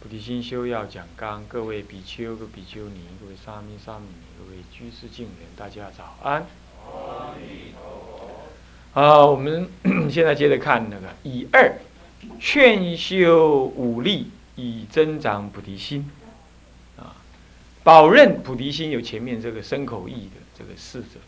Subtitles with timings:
[0.00, 6.46] 菩提心修要讲纲，各位比丘、各比丘尼、各位沙弥、沙弥尼、各位居士、敬人，大家早安。
[8.92, 9.68] 好，我们
[10.10, 11.78] 现在接着看那个以二
[12.40, 16.10] 劝修五力，以增长菩提心。
[16.96, 17.16] 啊，
[17.82, 21.20] 保任菩提心有前面这个身口意的这个四者。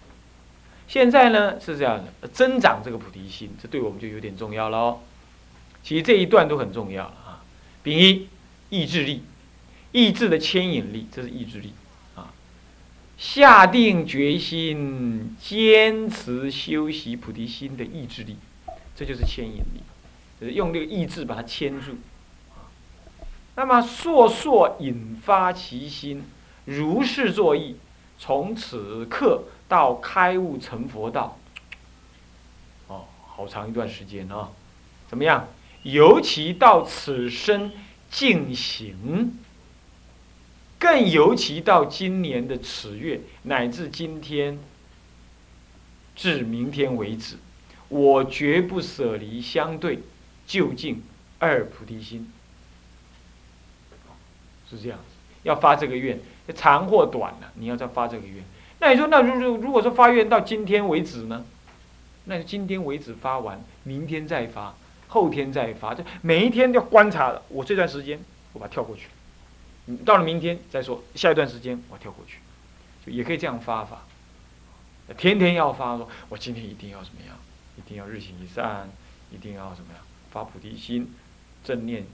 [0.88, 5.00] 现在呢是这样的，增长这个菩提心，这对我们就有点重要了哦。
[5.82, 7.42] 其实这一段都很重要了啊。
[7.82, 8.28] 丙一。
[8.72, 9.24] 意志力，
[9.90, 11.72] 意志的牵引力，这是意志力
[12.14, 12.32] 啊。
[13.18, 18.36] 下定决心，坚持修习菩提心的意志力，
[18.94, 19.82] 这就是牵引力，
[20.40, 21.96] 就是用这个意志把它牵住。
[23.56, 26.22] 那么，烁烁引发其心，
[26.66, 27.74] 如是作意，
[28.20, 31.36] 从此刻到开悟成佛道。
[32.86, 34.50] 哦，好长一段时间啊。
[35.08, 35.48] 怎么样？
[35.82, 37.72] 尤其到此生。
[38.12, 39.38] 进行，
[40.80, 44.58] 更尤其到今年的此月，乃至今天，
[46.16, 47.36] 至明天为止，
[47.88, 50.00] 我绝不舍离相对
[50.44, 51.04] 就近
[51.38, 52.32] 二菩提心，
[54.68, 55.04] 是这样子。
[55.44, 56.18] 要发这个愿，
[56.56, 57.46] 长或短呢？
[57.54, 58.42] 你要再发这个愿。
[58.80, 61.44] 那你说，那如如如果说发愿到今天为止呢？
[62.24, 64.74] 那就今天为止发完，明天再发。
[65.10, 67.42] 后天再发，就每一天要观察了。
[67.48, 68.18] 我这段时间
[68.52, 69.08] 我把它跳过去，
[70.04, 71.02] 到了明天再说。
[71.16, 72.38] 下一段时间我跳过去，
[73.04, 74.02] 就也可以这样发法。
[75.18, 77.36] 天天要发，说我今天一定要怎么样？
[77.76, 78.88] 一定要日行一善，
[79.32, 80.02] 一定要怎么样？
[80.30, 81.12] 发菩提心，
[81.64, 82.06] 正念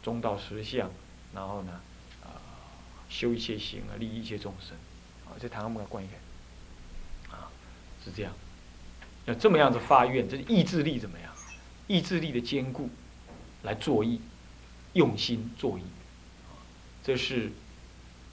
[0.00, 0.88] 中道实相，
[1.34, 1.80] 然后呢，
[2.22, 2.38] 啊，
[3.08, 4.76] 修一切行啊，利益一切众生。
[5.26, 7.50] 啊，这堂我们要观一看，啊，
[8.04, 8.32] 是这样。
[9.24, 11.32] 要这么样子发愿，这意志力怎么样？
[11.88, 12.90] 意志力的坚固，
[13.62, 14.20] 来作意，
[14.92, 15.82] 用心作意，
[17.02, 17.50] 这是，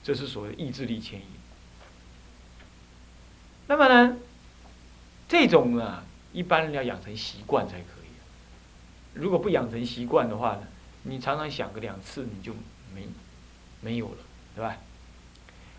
[0.04, 1.26] 这是所谓意志力牵引。
[3.66, 4.18] 那么呢，
[5.26, 8.08] 这种呢，一般人要养成习惯才可以。
[9.14, 10.62] 如果不养成习惯的话呢，
[11.04, 12.52] 你常常想个两次，你就
[12.94, 13.08] 没
[13.80, 14.18] 没有了，
[14.54, 14.76] 对吧？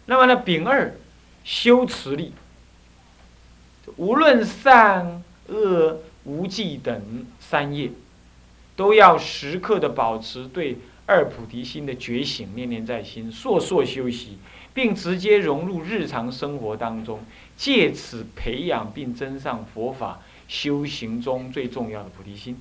[0.08, 0.96] 那么呢，丙二
[1.44, 2.34] 修持力，
[3.98, 6.02] 无论善恶。
[6.28, 7.90] 无忌等三业，
[8.76, 14.38] 都要时刻的保持对二菩提心的觉醒，念念在心，烁烁修习，
[14.74, 17.22] 并直接融入日常生活当中，
[17.56, 22.58] 借此培养并增上佛法修行中最重要的菩提心。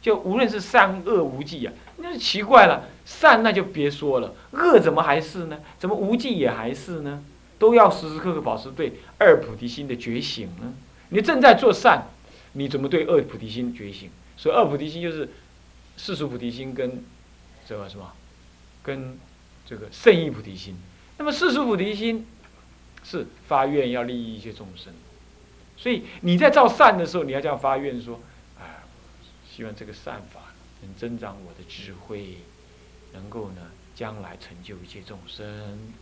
[0.00, 5.58] 就无论是善恶无忌啊，那就奇怪了，善那就别说了，恶怎么还是呢？
[5.78, 7.22] 怎么无忌也还是呢？
[7.58, 10.72] 都要时时刻刻保持对二菩提心的觉醒呢？
[11.10, 12.06] 你正在做善。
[12.52, 14.10] 你怎么对二菩提心觉醒？
[14.36, 15.28] 所以二菩提心就是
[15.96, 17.02] 世俗菩提心跟
[17.66, 18.12] 这个什么，
[18.82, 19.18] 跟
[19.66, 20.76] 这个圣意菩提心。
[21.18, 22.26] 那么世俗菩提心
[23.02, 24.92] 是发愿要利益一切众生，
[25.76, 28.20] 所以你在造善的时候，你要这样发愿说：
[28.56, 28.86] 啊，
[29.50, 30.40] 希望这个善法
[30.82, 32.38] 能增长我的智慧，
[33.12, 33.62] 能够呢
[33.96, 35.92] 将来成就一切众生。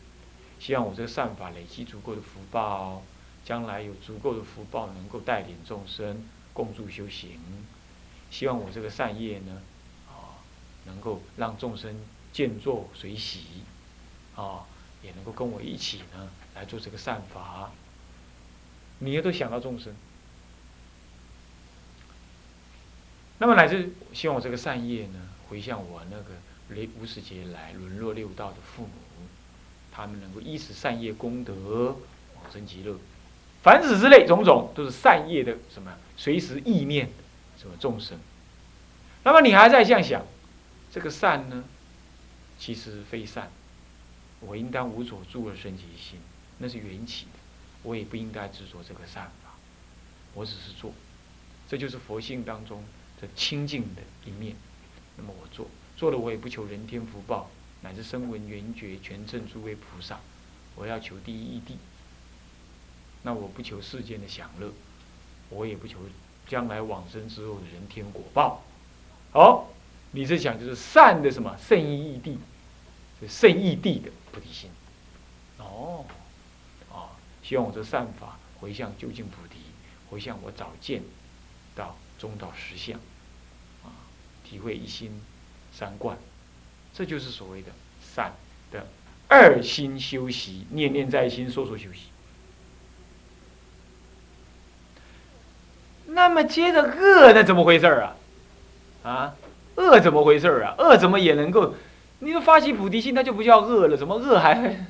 [0.61, 3.03] 希望我这个善法累积足够的福报，
[3.45, 6.23] 将来有足够的福报能够带领众生。
[6.57, 7.39] 共助修行，
[8.31, 9.61] 希望我这个善业呢，
[10.09, 10.41] 啊，
[10.87, 11.95] 能够让众生
[12.33, 13.45] 见作随喜，
[14.35, 14.65] 啊，
[15.03, 17.71] 也能够跟我一起呢来做这个善法。
[19.01, 19.95] 你也都想到众生，
[23.37, 25.21] 那么乃至希望我这个善业呢，
[25.51, 26.31] 回向我那个
[26.71, 29.27] 雷无始劫来沦落六道的父母，
[29.93, 31.95] 他们能够依此善业功德
[32.37, 32.97] 往生极乐。
[33.63, 35.93] 凡此之类种种，都是善业的什么？
[36.17, 37.11] 随时意念
[37.59, 38.19] 什么众生？
[39.25, 40.25] 那么你还在这样想，
[40.93, 41.65] 这个善呢？
[42.59, 43.51] 其实非善。
[44.41, 46.21] 我应当无所住而生其心，
[46.59, 47.33] 那是缘起的。
[47.83, 49.55] 我也不应该执着这个善法，
[50.35, 50.93] 我只是做。
[51.69, 52.83] 这就是佛性当中
[53.21, 54.57] 的清净的一面。
[55.17, 57.51] 那么我做，做了我也不求人天福报，
[57.83, 60.21] 乃至声闻缘觉全证诸位菩萨，
[60.75, 61.75] 我要求第一义谛。
[63.23, 64.73] 那我不求世间的享乐，
[65.49, 65.99] 我也不求
[66.47, 68.63] 将来往生之后的人天果报。
[69.33, 69.69] 好，
[70.13, 72.39] 你是想就是善的什么圣意义地，
[73.29, 74.71] 圣义地的菩提心。
[75.59, 76.05] 哦，
[76.93, 77.13] 啊，
[77.43, 79.59] 希望我这善法回向究竟菩提，
[80.11, 81.03] 回向我早见
[81.75, 82.99] 到中道实相，
[83.85, 83.93] 啊，
[84.45, 85.21] 体会一心
[85.73, 86.17] 三观，
[86.95, 87.73] 这就是所谓的
[88.15, 88.33] 善
[88.71, 88.87] 的
[89.29, 92.05] 二心修习，念念在心，说说修习。
[96.07, 98.17] 那么接着恶，那怎么回事啊？
[99.03, 99.35] 啊，
[99.77, 100.75] 恶怎么回事啊？
[100.79, 101.75] 恶怎么也能够？
[102.21, 103.97] 你说发起菩提心，它就不叫恶了？
[103.97, 104.87] 怎么恶还？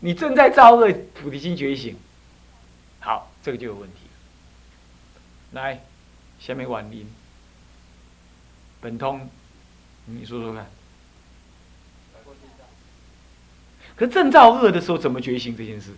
[0.00, 1.96] 你正在造恶，菩提心觉醒。
[3.00, 4.00] 好，这个就有问题。
[5.52, 5.80] 来，
[6.38, 7.10] 下面婉林，
[8.80, 9.28] 本通，
[10.04, 10.66] 你说说看。
[13.94, 15.92] 可正造恶的时候，怎么觉醒这件事？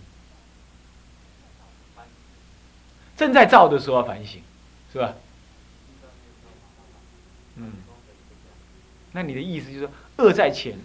[3.17, 4.41] 正在造的时候要反省。
[4.91, 5.13] 是吧？
[7.55, 7.73] 嗯，
[9.11, 10.77] 那你的意思就是说，恶在前，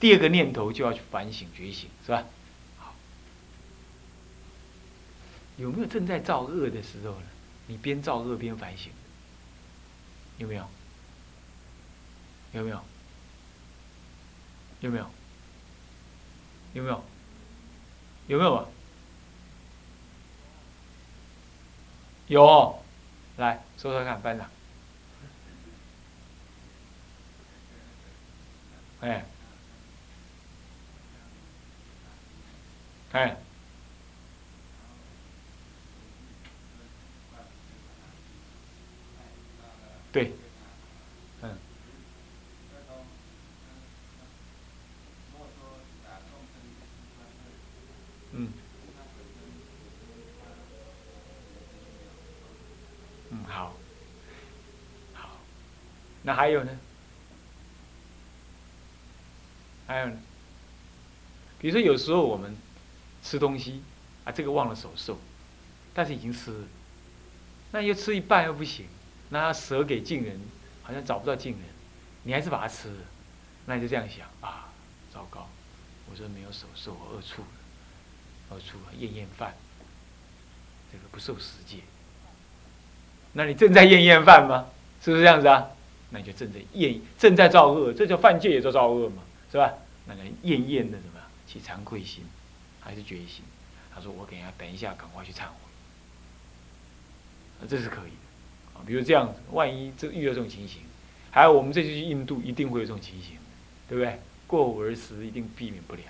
[0.00, 2.24] 第二个念头就要去反省觉醒，是吧？
[2.78, 2.94] 好，
[5.56, 7.26] 有没有正在造恶的时候呢？
[7.66, 8.90] 你边造恶边反省，
[10.38, 10.66] 有没有？
[12.52, 12.80] 有没有？
[14.80, 15.10] 有没有？
[16.74, 17.04] 有没有？
[18.26, 18.66] 有没有啊？
[22.28, 22.83] 有。
[23.36, 24.48] 来说说看，班长。
[29.00, 29.24] 哎，
[33.12, 33.36] 哎，
[40.12, 40.32] 对，
[41.42, 41.54] 嗯，
[48.32, 48.48] 嗯。
[53.46, 53.74] 好，
[55.12, 55.28] 好，
[56.26, 56.72] 那还有呢？
[59.86, 60.16] 还有呢？
[61.58, 62.56] 比如说，有时候我们
[63.22, 63.82] 吃东西
[64.24, 65.18] 啊，这个忘了手受，
[65.92, 66.66] 但是已经吃了，
[67.72, 68.86] 那又吃一半又不行，
[69.28, 70.40] 那舍给近人，
[70.82, 71.60] 好像找不到近人，
[72.22, 73.00] 你还是把它吃了，
[73.66, 74.72] 那你就这样想啊，
[75.12, 75.46] 糟糕，
[76.10, 77.48] 我说没有手受，我饿处了，
[78.50, 79.54] 饿处了，厌厌饭，
[80.90, 81.80] 这个不受十戒。
[83.34, 84.66] 那你正在厌厌饭吗？
[85.02, 85.68] 是不是这样子啊？
[86.14, 89.74] 那就正在厌，正在造恶，这叫犯戒也叫造恶嘛，是吧？
[90.06, 92.22] 那个厌厌的什么起惭愧心，
[92.78, 93.42] 还是决心？
[93.92, 95.54] 他说：“我给人家等一下，赶快去忏悔。”
[97.68, 98.82] 这是可以的啊。
[98.86, 100.82] 比如这样子，万一这遇到这种情形，
[101.30, 103.36] 还有我们这次去印度，一定会有这种情形，
[103.88, 104.20] 对不对？
[104.46, 106.02] 过午而食，一定避免不了，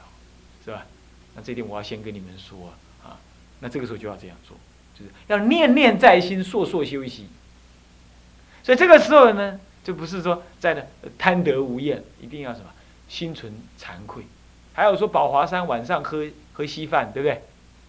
[0.64, 0.86] 是吧？
[1.34, 3.18] 那这点我要先跟你们说啊。
[3.60, 4.56] 那这个时候就要这样做。
[4.98, 7.26] 就是要念念在心，烁烁修习。
[8.62, 10.82] 所以这个时候呢，就不是说在那
[11.16, 12.66] 贪得无厌，一定要什么
[13.08, 14.24] 心存惭愧。
[14.72, 17.42] 还有说宝华山晚上喝喝稀饭，对不对？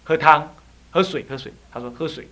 [0.03, 0.53] 喝汤、
[0.91, 1.51] 喝水、喝水。
[1.71, 2.27] 他说喝水，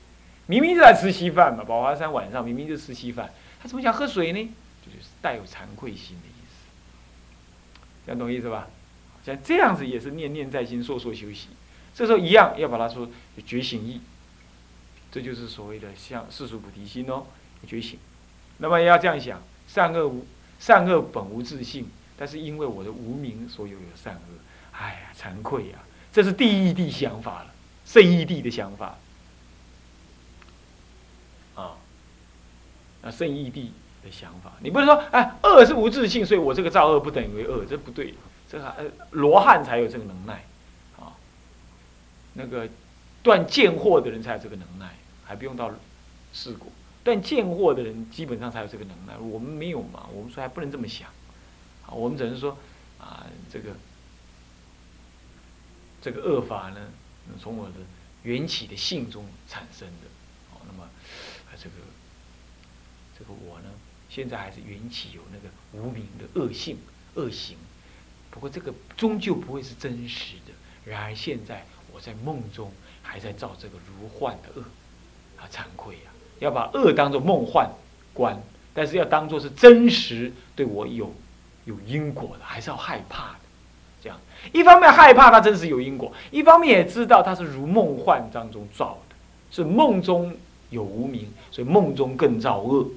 [0.45, 1.63] 明明就在吃稀饭嘛。
[1.63, 4.51] 宝华山晚上明明就吃稀饭，他怎么想喝水呢？
[4.85, 6.67] 就是带有惭愧心的意思。
[8.05, 8.67] 这样懂意思吧？
[9.25, 11.47] 像这样子也是念念在心，烁烁休息。
[11.95, 13.09] 这时候一样要把它说
[13.45, 14.01] 觉醒意。
[15.09, 17.25] 这就是所谓的像世俗菩提心哦，
[17.65, 17.97] 觉醒。
[18.57, 19.41] 那么要这样想，
[19.73, 20.25] 善恶无
[20.59, 24.19] 善恶本无自性，但是因为我的无名，所以有善恶。
[24.71, 25.79] 哎呀，惭愧呀！
[26.11, 27.51] 这是第一地想法了，
[27.85, 28.95] 圣义地的想法。
[31.55, 31.75] 啊，
[33.01, 33.71] 那，圣义地
[34.03, 38.13] 的想法，你不是说哎，恶是无自性，所以我这个造恶不等于恶，这不对。
[38.49, 40.43] 这个呃，罗汉才有这个能耐，
[40.99, 41.17] 啊，
[42.33, 42.69] 那个
[43.23, 44.93] 断见惑的人才有这个能耐。
[45.25, 45.71] 还不用到
[46.33, 46.69] 事故，
[47.03, 50.07] 但见货的人基本上才有这个能耐，我们没有嘛？
[50.13, 51.09] 我们说还不能这么想，
[51.85, 52.57] 啊，我们只能说
[52.97, 53.75] 啊，这个
[56.01, 56.89] 这个恶法呢，
[57.39, 57.73] 从我的
[58.23, 60.07] 缘起的性中产生的，
[60.53, 61.75] 哦，那么啊这个
[63.19, 63.69] 这个我呢，
[64.09, 66.77] 现在还是缘起有那个无名的恶性
[67.15, 67.57] 恶行，
[68.31, 70.53] 不过这个终究不会是真实的。
[70.85, 74.63] 然而现在我在梦中还在造这个如幻的恶。
[75.35, 76.11] 啊惭愧呀，
[76.43, 77.69] 要把恶当做梦幻
[78.13, 78.37] 观，
[78.73, 81.13] 但是要当做是真实对我有
[81.65, 83.39] 有因果的，还是要害怕的。
[84.03, 84.19] 这样，
[84.51, 89.15] 一方面害怕它真实有因果，一方面也知道它是如梦幻当中造的，
[89.49, 90.35] 是梦中
[90.69, 92.87] 有无名，所以梦中更造恶。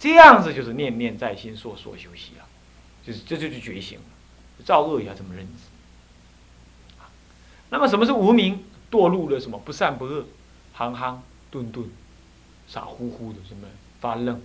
[0.00, 2.44] 这样子就是念念在心，说说修习了，
[3.06, 4.04] 就是这就是觉醒了。
[4.64, 5.62] 造恶也要这么认知。
[7.70, 8.64] 那么什么是无名？
[8.90, 10.24] 堕入了什么不善不恶，
[10.72, 11.84] 行行顿顿。
[12.68, 13.66] 傻乎乎的，什么
[14.00, 14.36] 发愣，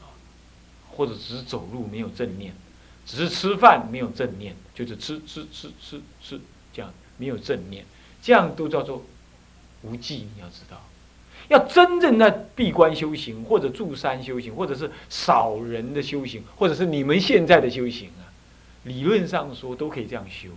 [0.00, 0.10] 啊，
[0.90, 2.54] 或者只是走路没有正念，
[3.06, 6.40] 只是吃饭没有正念，就是吃吃吃吃吃
[6.72, 7.84] 这样没有正念，
[8.22, 9.02] 这样都叫做
[9.82, 10.28] 无忌。
[10.34, 10.80] 你要知道，
[11.48, 18.32] 要真正的闭关修行，或者住山修行，或者是少人的修行，或者是你们现在的修行啊，
[18.84, 20.50] 理论上说都可以这样修。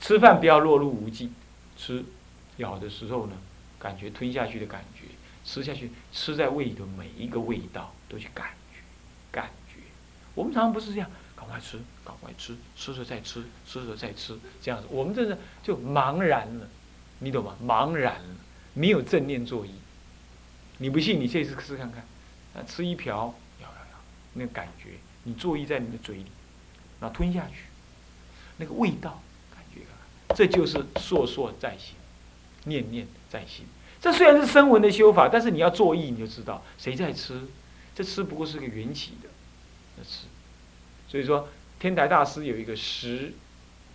[0.00, 1.30] 吃饭不要落入无忌，
[1.76, 2.04] 吃
[2.58, 3.32] 咬的时候呢，
[3.78, 5.06] 感觉吞下去的感觉，
[5.48, 8.80] 吃下去吃在胃里的每一个味道都去感觉，
[9.32, 9.80] 感觉。
[10.34, 16.68] 我们常常不是这样，赶快吃，赶快吃，吃着再吃，吃着再吃，这样子，我们这是就茫然了，
[17.20, 17.56] 你懂吗？
[17.64, 18.36] 茫然了，
[18.74, 19.70] 没有正念作意。
[20.76, 22.04] 你不信，你这次试看看，
[22.54, 23.98] 啊，吃一瓢，咬咬咬，
[24.34, 24.90] 那个感觉，
[25.22, 26.26] 你作意在你的嘴里，
[27.00, 27.62] 然后吞下去，
[28.58, 29.22] 那个味道。
[29.54, 29.80] 感觉
[30.34, 31.94] 这就是烁烁在心，
[32.64, 33.64] 念念在心。
[34.00, 37.40] 这虽然是声闻的修法，但是你要作意，你就知道谁在吃。
[37.94, 39.28] 这吃不过是个缘起的，
[39.96, 40.26] 那吃。
[41.08, 41.48] 所以说，
[41.80, 43.32] 天台大师有一个时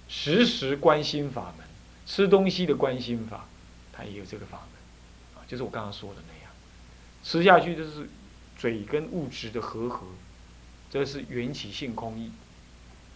[0.09, 1.65] 时时观心法门，
[2.05, 3.45] 吃东西的观心法，
[3.93, 6.51] 他也有这个法门啊，就是我刚刚说的那样，
[7.23, 8.09] 吃下去就是
[8.57, 10.07] 嘴跟物质的和合，
[10.91, 12.31] 这是缘起性空意。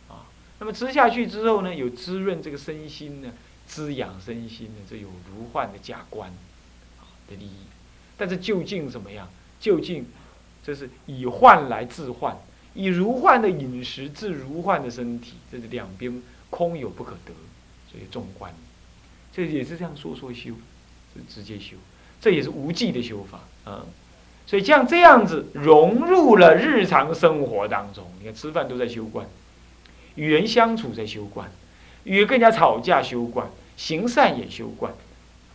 [0.08, 0.24] 啊
[0.60, 3.34] 那么吃下去之后呢，有滋润这个身心呢，
[3.68, 6.32] 滋养身心呢，这有如幻的假观，
[7.30, 7.68] 的利益。
[8.18, 9.30] 但是究竟怎么样？
[9.60, 10.06] 究竟
[10.64, 12.38] 这是以患来治患，
[12.74, 17.34] 以如患的饮食治如患的身体，这是两边空有不可得，
[17.92, 18.54] 所以纵观，
[19.34, 20.54] 这也是这样说说修，
[21.14, 21.76] 是直接修，
[22.22, 23.86] 这也是无忌的修法啊。
[24.46, 29.28] 所以像这样子融入了日常生活当中，你看吃饭都在修观。
[30.16, 31.52] 与人相处在修观，
[32.04, 34.94] 与更加吵架修观，行善也修观，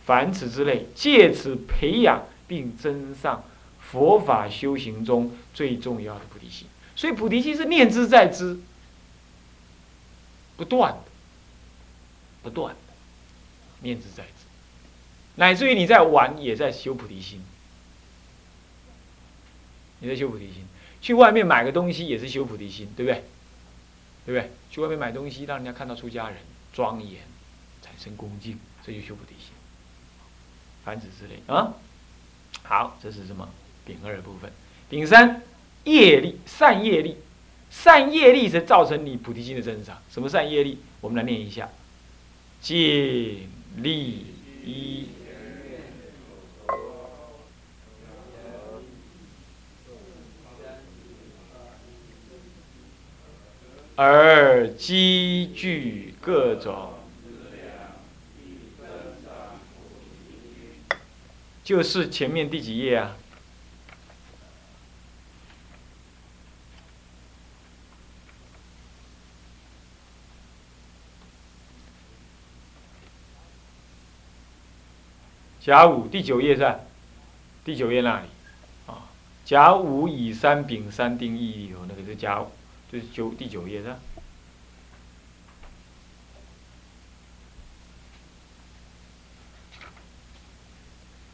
[0.05, 3.43] 凡此之类，借此培养并增上
[3.79, 6.67] 佛法修行中最重要的菩提心。
[6.95, 8.59] 所以菩提心是念之在之，
[10.57, 11.03] 不断的，
[12.43, 12.93] 不断的
[13.81, 14.45] 念之在之，
[15.35, 17.41] 乃至于你在玩也在修菩提心，
[19.99, 20.65] 你在修菩提心，
[21.01, 23.23] 去外面买个东西也是修菩提心，对不对？
[24.25, 24.51] 对不对？
[24.69, 26.37] 去外面买东西，让人家看到出家人
[26.71, 27.21] 庄严，
[27.81, 29.51] 产生恭敬，这就修菩提心。
[30.83, 31.73] 繁殖之类啊，
[32.63, 33.47] 好，这是什么？
[33.85, 34.51] 丙二的部分。
[34.89, 35.41] 丙三，
[35.83, 37.17] 业力，善业力，
[37.69, 39.97] 善业力是造成你菩提心的增长。
[40.09, 40.79] 什么善业力？
[41.01, 41.69] 我们来念一下：
[42.61, 43.37] 戒
[43.77, 44.25] 力
[44.65, 45.07] 一。
[53.95, 56.93] 而积聚各种，
[61.63, 63.15] 就是前面第几页啊？
[75.61, 76.79] 甲午第九页是吧？
[77.63, 78.27] 第九页那里
[78.85, 79.09] 啊？
[79.45, 82.51] 甲午乙三丙三丁一里头那个是甲午。
[82.91, 83.95] 就是九第九页是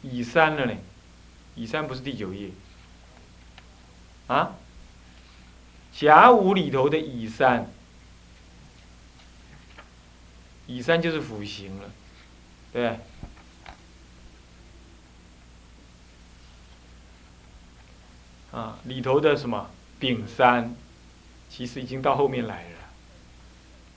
[0.10, 0.74] 乙三了呢？
[1.56, 2.50] 乙三不是第九页。
[4.28, 4.56] 啊？
[5.92, 7.70] 甲午里头的乙三，
[10.66, 11.92] 乙三就是辅行了，
[12.72, 13.00] 对
[18.52, 19.70] 啊，里头的什么？
[20.00, 20.74] 丙三？
[21.50, 22.78] 其实已经到后面来了，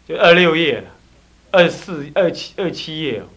[0.08, 0.90] 就二六页了，
[1.52, 3.30] 二四二七二七页哦，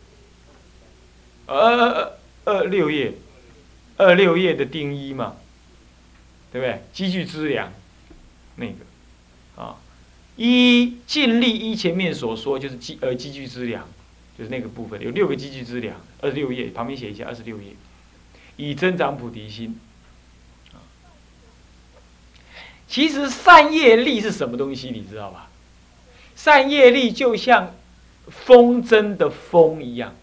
[1.48, 2.15] 二
[2.46, 3.14] 二六页，
[3.98, 5.36] 二六页的定一嘛，
[6.52, 6.82] 对不对？
[6.94, 7.74] 积聚资粮，
[8.56, 9.78] 那个啊，
[10.36, 13.88] 一尽力一前面所说就是积呃积聚资粮，
[14.38, 17.74] 就是那个部分有六个积聚资粮，二十六页旁边写一下二十六页，
[18.58, 19.80] 以增长菩提心。
[22.88, 24.92] 其实善业力是什么东西？
[24.92, 25.50] 你知道吧？
[26.36, 27.74] 善业力就像
[28.28, 30.16] 风筝的风一样，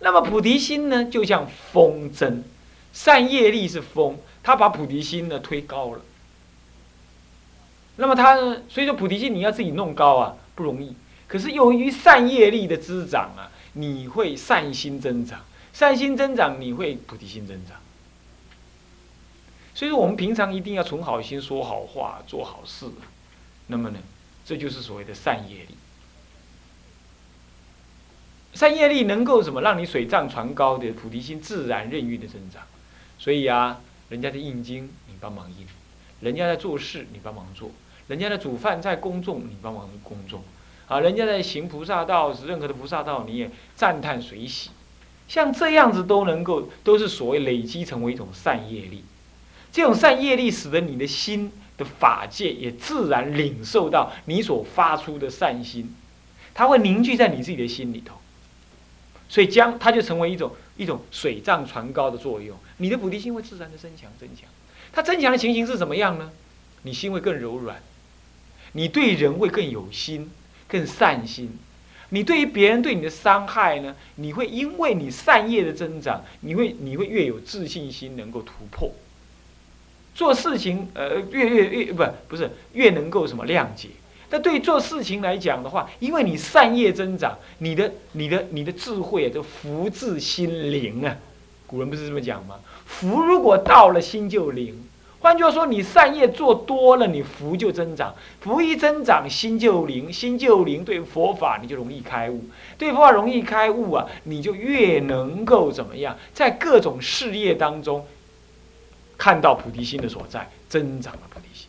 [0.00, 2.42] 那么菩提心呢，就像风筝。
[2.92, 6.00] 善业力是风，它把菩提心呢推高了。
[7.96, 8.36] 那么它，
[8.68, 10.94] 所以说菩提心你要自己弄高啊，不容易。
[11.26, 15.40] 可是由于善业力的滋长啊，你会善心增长，
[15.72, 17.78] 善心增长，你会菩提心增长。
[19.74, 22.86] 所以说，我们平常一定要存好心、说好话、做好事。
[23.66, 23.98] 那么呢，
[24.44, 25.74] 这就是所谓的善业力。
[28.54, 29.60] 善业力能够什么？
[29.60, 32.62] 让你水涨船高的菩提心自然任运的增长。
[33.18, 35.66] 所以啊，人家的印经，你帮忙印；
[36.20, 37.68] 人家在做事，你帮忙做；
[38.06, 40.42] 人家在煮饭在公众，你帮忙公众。
[40.86, 44.70] 啊，人家在行菩萨道，任何的菩萨道，你也赞叹随喜。
[45.26, 49.02] 像这样子都能够，都是所谓累积成为一种善业力。
[49.72, 55.92] 这种善业力使得你的心的法界也自然领受到你所发出的善心，
[56.52, 58.16] 它会凝聚在你自己的心里头。
[59.28, 64.48] 所以将它就成为一种一种水涨船高的作用，你的菩提心会自然的增强增强。
[64.92, 66.30] 它增强的情形是怎么样呢？
[66.82, 67.82] 你心会更柔软，
[68.72, 70.30] 你对人会更有心。
[70.66, 71.58] 更善心，
[72.08, 73.94] 你对于别人对你的伤害呢？
[74.16, 78.90] 你会因为你善业的增长，你会你会越有自信心，能够突破。
[80.14, 83.90] 做事情，呃，越越越不不是越能够什么谅解。
[84.34, 91.16] 那对做事情来讲的话，因为你善业增长，你的你的你的智慧啊，就福至心灵啊。
[91.68, 92.56] 古人不是这么讲吗？
[92.84, 94.88] 福如果到了，心就灵。
[95.20, 102.44] 换句话说，你善业做多了，你福就增长，福一增长，心就灵，心就灵，对佛法你就容易开悟，
[102.76, 108.04] 对佛法容易开悟啊，你就越能够怎么样，在各种事业当中
[109.16, 111.14] 看到菩提心的所在，增长
[111.54, 111.68] 心。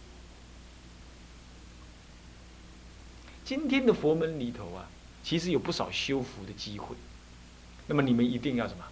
[3.45, 4.89] 今天的佛门里头啊，
[5.23, 6.95] 其实有不少修福的机会，
[7.85, 8.83] 那么你们一定要什么？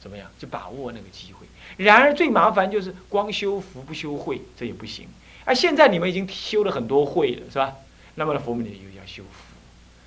[0.00, 0.30] 怎么样？
[0.38, 1.44] 就把握那个机会。
[1.76, 5.08] 然而最麻烦就是光修福不修慧，这也不行。
[5.44, 7.74] 啊，现在你们已经修了很多慧了，是吧？
[8.14, 9.54] 那么佛门里又要修福。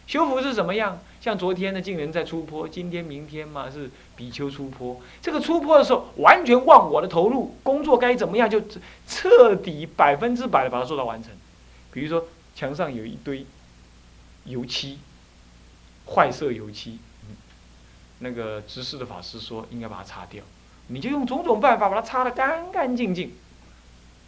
[0.07, 0.97] 修福是怎么样？
[1.19, 5.01] 像昨天的净人在出坡，今天、明天嘛是比丘出坡。
[5.21, 8.63] 这个出坡的时候，完全忘我的投入，工作该怎么样就
[9.05, 11.33] 彻底百分之百的把它做到完成。
[11.91, 12.25] 比如说
[12.55, 13.45] 墙上有一堆
[14.45, 14.99] 油漆，
[16.07, 16.99] 坏色油漆。
[18.19, 20.43] 那个执事的法师说，应该把它擦掉，
[20.87, 23.33] 你就用种种办法把它擦得干干净净。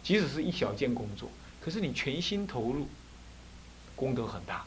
[0.02, 1.28] 即使是一小件工作，
[1.60, 2.88] 可是你全心投入，
[3.94, 4.64] 功德很大。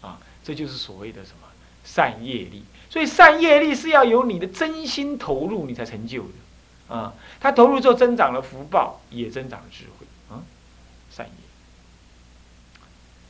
[0.00, 1.46] 啊，这就是所谓的什么
[1.84, 2.64] 善业力。
[2.90, 6.94] 所以善业力是要有你的真心投入，你才成就的。
[6.94, 10.06] 啊，他投入之后增长了福报，也增长了智慧。
[10.34, 10.42] 啊，
[11.10, 11.32] 善业。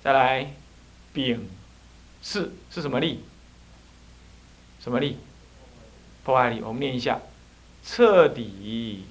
[0.02, 0.54] 再来，
[1.14, 1.48] 丙
[2.20, 3.20] 是是什么力？
[4.82, 5.16] 什么力？
[6.24, 6.60] 破坏力。
[6.60, 7.20] 我们念一下：
[7.84, 9.04] 彻底。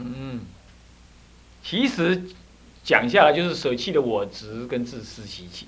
[0.00, 0.40] 嗯，
[1.62, 2.22] 其实
[2.82, 5.66] 讲下来就是舍弃的我执跟自私习气。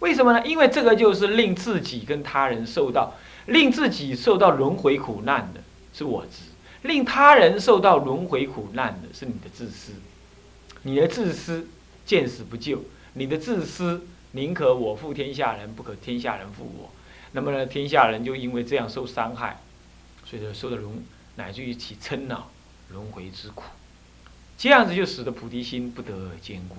[0.00, 0.46] 为什么呢？
[0.46, 3.14] 因为这个就是令自己跟他人受到，
[3.48, 5.60] 令自己受到轮回苦难的
[5.92, 6.44] 是我执。
[6.82, 9.92] 令他人受到轮回苦难的是你的自私，
[10.82, 11.68] 你的自私
[12.06, 12.84] 见死不救，
[13.14, 16.90] 你的自私宁可我负天下人，不可天下人负我。
[17.32, 19.60] 那么呢，天下人就因为这样受伤害，
[20.24, 22.48] 所以说受到轮，乃至于起嗔恼、
[22.90, 23.64] 轮回之苦。
[24.56, 26.76] 这样子就使得菩提心不得而坚固，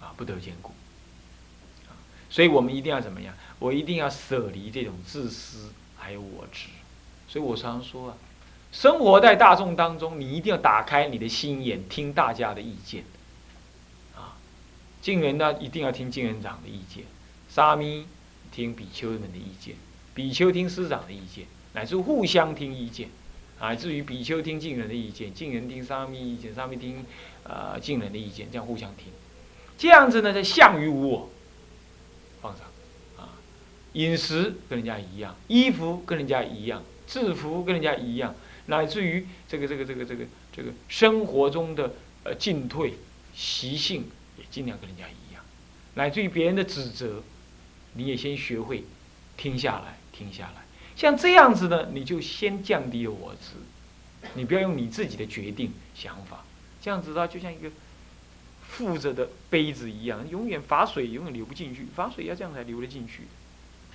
[0.00, 0.72] 啊，不得坚固。
[2.30, 3.34] 所以我们一定要怎么样？
[3.58, 6.68] 我一定要舍离这种自私，还有我执。
[7.28, 8.16] 所以我常说啊，
[8.72, 13.04] 生活在大众当中，你一定要打开你的心眼，听大家的意见。
[14.16, 14.38] 啊，
[15.02, 17.04] 敬人呢一定要听敬人长的意见，
[17.48, 18.06] 沙弥
[18.50, 19.74] 听比丘们的意见，
[20.14, 23.08] 比丘听师长的意见，乃至互相听意见。
[23.58, 27.04] 啊，至于比丘听敬人的意见，敬人听沙弥意见，沙弥听
[27.44, 29.08] 呃敬人的意见，这样互相听。
[29.76, 31.30] 这样子呢，在相于无我，
[32.40, 32.66] 放上
[33.18, 33.28] 啊，
[33.92, 36.82] 饮食跟人家一样，衣服跟人家一样。
[37.06, 38.32] 制服跟人家一样，
[38.66, 40.24] 乃至于这个这个这个这个
[40.54, 42.94] 这个生活中的呃进退
[43.34, 45.42] 习性也尽量跟人家一样，
[45.94, 47.20] 乃至于别人的指责，
[47.94, 48.84] 你也先学会
[49.36, 50.62] 听下来，听下来。
[50.94, 56.44] 像这样子呢，你就先降低我执，你不要用你自己的决定想法，
[56.80, 57.68] 这样子的话就像一个
[58.70, 63.24] 负着的杯子一样，永远罚水永远流不进去，罚水要这样才流得进去，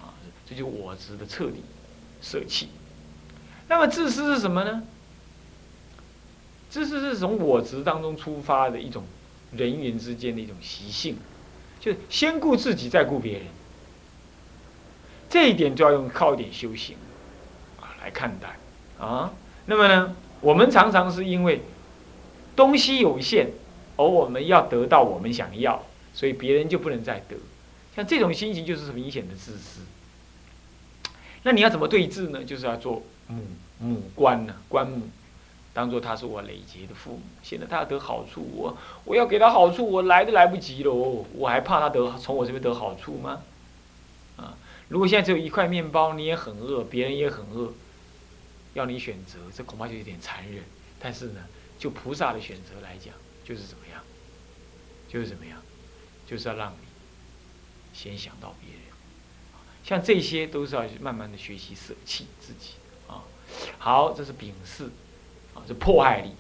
[0.02, 0.14] 啊，
[0.46, 1.64] 这就是我执的彻底
[2.22, 2.70] 舍弃。
[3.68, 4.84] 那么自私是什么呢？
[6.70, 9.06] 自私是从我执当中出发的一种
[9.56, 11.18] 人员之间的一种习性，
[11.80, 13.48] 就是先顾自己，再顾别人。
[15.30, 16.98] 这一点就要用靠一点修行
[17.80, 18.58] 啊来看待
[19.04, 19.32] 啊。
[19.66, 21.62] 那么呢，我们常常是因为
[22.56, 23.50] 东西有限，
[23.98, 27.36] 而我们要得到我们想要，所以别人就不能再得。
[27.96, 29.82] 像这种心情就是明显的自私。
[31.44, 32.44] 那你要怎么对峙呢？
[32.44, 33.04] 就是要做。
[33.28, 33.42] 母
[33.80, 34.56] 母官呢？
[34.70, 35.10] 官母
[35.74, 37.22] 当做他是我累劫的父母。
[37.42, 43.42] 现在他要得好处，我我要给他好处，我来都来不及了，我还怕他得从我这边得好处吗？
[44.38, 44.58] 啊，
[44.90, 47.74] 如果现在只有一块面包，你也很饿，别人也很饿，
[48.74, 50.64] 要你选择，这恐怕就有点残忍。
[51.00, 51.42] 但是呢，
[51.80, 53.14] 就菩萨的选择来讲，
[53.48, 54.02] 就是怎么样，
[55.08, 55.62] 就是怎么样，
[56.28, 56.88] 就是要让你
[57.94, 58.80] 先想到别人。
[59.84, 62.72] 像这些都是要慢慢的学习舍弃自己
[63.08, 63.22] 啊。
[63.78, 64.90] 好，这是丙巳，
[65.54, 66.32] 啊，是迫害力，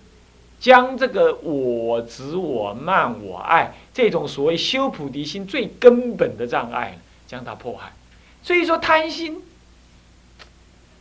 [0.59, 7.93] 将这个我执、我慢、我爱这种所谓修菩提心最根本的障碍，将它迫害。
[8.41, 9.43] 所以说贪心，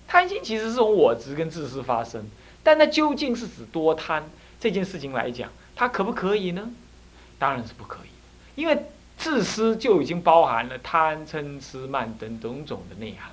[0.07, 2.29] 贪心其实是从我执跟自私发生，
[2.63, 4.29] 但那究竟是指多贪
[4.61, 6.71] 这件事情来讲，它可不可以呢？
[7.39, 8.87] 当然是不可以，因为。
[9.17, 13.31] 自私就已经包含了贪嗔痴慢等种种的内涵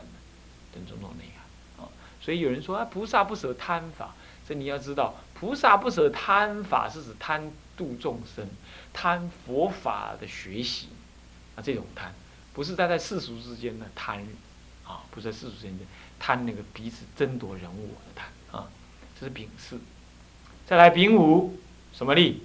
[0.71, 1.89] 等种种内涵啊。
[2.21, 4.13] 所以有人说啊，菩萨不舍贪法，
[4.47, 8.47] 这你要知道，菩萨不舍贪法是指贪度众生、
[8.93, 10.89] 贪佛法的学习
[11.55, 12.13] 啊，这种贪
[12.53, 14.23] 不是在在世俗之间的贪
[14.85, 15.83] 啊，不是在世俗之间的
[16.19, 18.69] 贪那个彼此争夺人我的贪啊，
[19.19, 19.79] 这是丙四。
[20.67, 21.57] 再来丙五，
[21.93, 22.41] 什么力？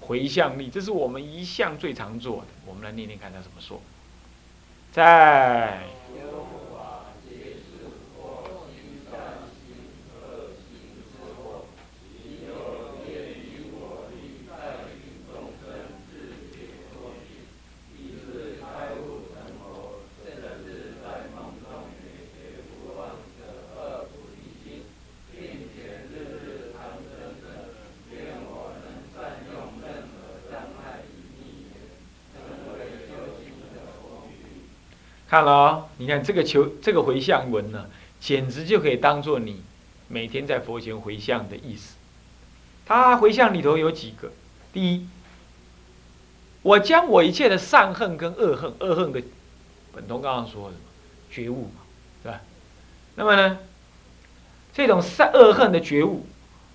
[0.00, 2.46] 回向力，这是我们一向最常做的。
[2.64, 3.82] 我们来念念看他怎么说，
[4.90, 5.82] 在。
[35.28, 37.84] 看了，你看这个求这个回向文呢，
[38.18, 39.62] 简直就可以当做你
[40.08, 41.96] 每天在佛前回向的意思。
[42.86, 44.32] 他回向里头有几个：
[44.72, 45.06] 第一，
[46.62, 49.22] 我将我一切的善恨跟恶恨，恶恨的
[49.92, 50.80] 本通刚刚说什么
[51.30, 51.82] 觉悟嘛，
[52.22, 52.40] 是吧？
[53.16, 53.58] 那么呢，
[54.72, 56.26] 这种善恶恨的觉悟，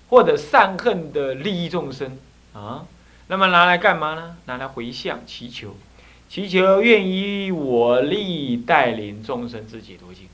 [0.08, 2.16] 或者善恨的利益众生
[2.52, 2.86] 啊，
[3.26, 4.36] 那么拿来干嘛呢？
[4.44, 5.76] 拿来回向祈求。
[6.28, 10.28] 祈求愿以我力带领众生之解脱境。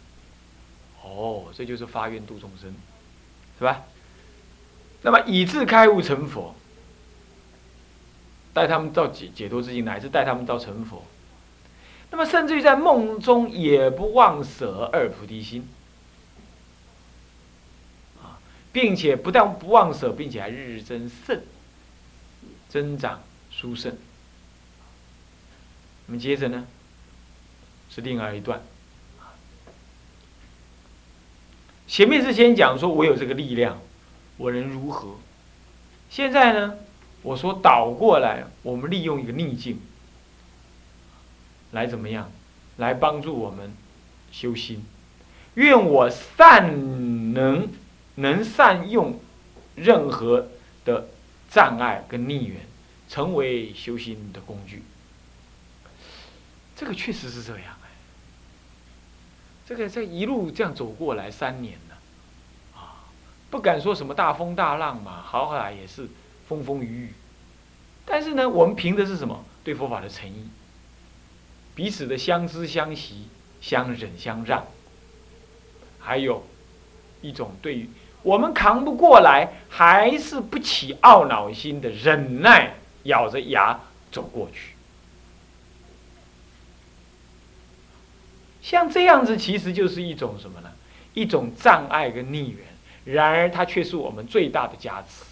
[1.03, 2.73] 哦，这就是发愿度众生，
[3.59, 3.83] 是吧？
[5.03, 6.55] 那么以至开悟成佛，
[8.53, 11.05] 带他们到解解脱之境，乃至带他们到成佛。
[12.11, 15.69] 那么甚至于在梦中也不忘舍二菩提心，
[18.23, 18.39] 啊，
[18.73, 21.43] 并且不但不忘舍，并且还日日增胜，
[22.69, 23.97] 增长殊胜。
[26.11, 26.67] 我们接着呢，
[27.89, 28.61] 是另外一段。
[31.87, 33.81] 前面是先讲说我有这个力量，
[34.37, 35.21] 我能如何？
[36.11, 36.79] 现在呢，
[37.23, 39.81] 我说倒过来，我们利用一个逆境，
[41.71, 42.33] 来怎么样？
[42.79, 43.73] 来帮助我们
[44.33, 44.85] 修心。
[45.55, 47.69] 愿我善能
[48.17, 49.21] 能善用
[49.77, 50.49] 任何
[50.85, 51.07] 的
[51.49, 52.63] 障碍跟逆缘，
[53.09, 54.83] 成为修心的工具。
[56.81, 57.89] 这个确实是这样哎，
[59.67, 63.05] 这个这一路这样走过来三年了，啊，
[63.51, 66.09] 不敢说什么大风大浪嘛，好歹也是
[66.49, 67.13] 风风雨雨。
[68.07, 69.45] 但是呢，我们凭的是什么？
[69.63, 70.49] 对佛法的诚意，
[71.75, 73.29] 彼此的相知相惜、
[73.61, 74.67] 相忍相让，
[75.99, 76.47] 还有
[77.21, 77.91] 一种对于
[78.23, 83.79] 我们扛不过来，还是不起懊恼心的忍耐，咬着牙
[84.11, 84.70] 走过去。
[88.71, 90.71] 像这样子，其实就是一种什么呢？
[91.13, 92.61] 一种障碍跟逆缘。
[93.05, 95.25] 然而，它却是我们最大的加持，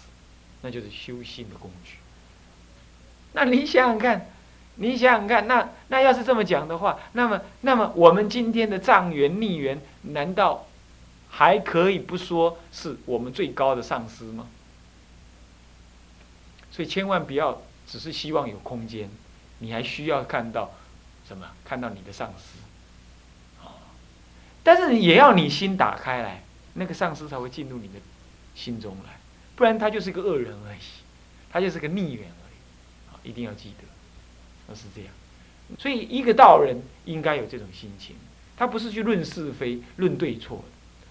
[0.61, 1.93] 那就是修心的工具。
[3.31, 4.29] 那你想想看，
[4.75, 10.67] 你想想看，那那要是这么讲的话，那么那么我们今天的障缘逆缘，难道
[11.29, 14.47] 还可以不说是我们最高的上司吗？
[16.73, 19.09] 所以千万不要只是希望有空间，
[19.59, 20.73] 你还需要看到
[21.25, 21.47] 什么？
[21.63, 22.59] 看到你的上司。
[24.61, 26.43] 但是也要你心打开来，
[26.73, 27.93] 那个上司才会进入你的
[28.53, 29.17] 心中来，
[29.55, 30.79] 不然他就是一个恶人而已，
[31.49, 33.85] 他就是个逆缘而已，啊，一定要记得，
[34.67, 35.09] 那是这样。
[35.77, 38.15] 所以一个道人应该有这种心情，
[38.57, 40.63] 他不是去论是非、论对错，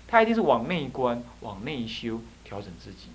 [0.07, 3.09] 他一定是往内观、往内修，调整自己。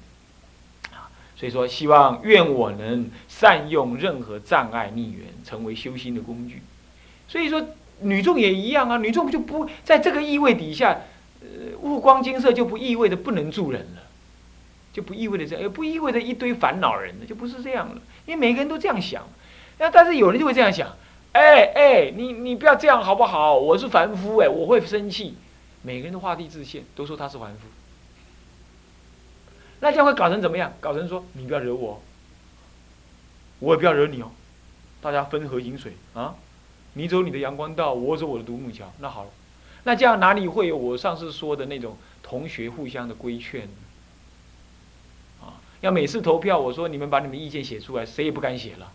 [0.91, 6.61] 啊，所以说希望愿我能善用任何障碍逆缘，成为修心的工具。
[7.29, 7.65] 所以说。
[8.03, 11.01] 女众也一样啊，女众就不在这个意味底下，
[11.41, 14.03] 呃，物光金色就不意味着不能助人了，
[14.91, 18.01] 就不意味着这样，也不意味着一堆烦恼人了，就不是这样了。
[18.25, 19.27] 因为每个人都这样想，
[19.79, 20.95] 那但是有人就会这样想，
[21.33, 23.55] 哎哎，你你不要这样好不好？
[23.55, 25.35] 我是凡夫哎，我会生气。
[25.81, 27.67] 每个人都画地自限，都说他是凡夫。
[29.81, 30.71] 那这样会搞成怎么样？
[30.79, 32.01] 搞成说你不要惹我，
[33.59, 34.31] 我也不要惹你哦，
[35.01, 36.35] 大家分河饮水啊，
[36.93, 38.91] 你走你的阳光道，我走我的独木桥。
[38.99, 39.29] 那好了，
[39.83, 43.69] 那这样哪里会有我上次说的那种同学互相的规劝呢？
[45.41, 48.91] 啊，要每次投票，我说你们把你们意见写出来，谁也不敢写了。